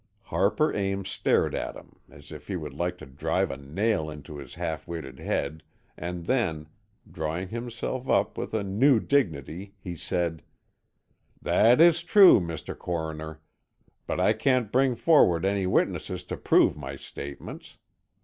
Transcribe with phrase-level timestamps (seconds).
[0.23, 4.37] Harper Ames stared at him as if he would like to drive a nail into
[4.37, 5.61] his half witted head,
[5.95, 6.65] and then,
[7.07, 10.41] drawing himself up with a new dignity, he said:
[11.39, 12.75] "That is true, Mr.
[12.75, 13.41] Coroner.
[14.07, 17.77] But I can't bring forward any witnesses to prove my statements.